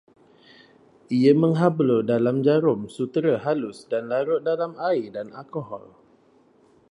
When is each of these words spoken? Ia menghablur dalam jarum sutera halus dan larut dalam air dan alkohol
Ia 1.17 1.31
menghablur 1.41 2.01
dalam 2.11 2.37
jarum 2.47 2.81
sutera 2.95 3.35
halus 3.45 3.77
dan 3.91 4.03
larut 4.11 4.41
dalam 4.49 4.71
air 4.89 5.05
dan 5.15 5.27
alkohol 5.41 5.85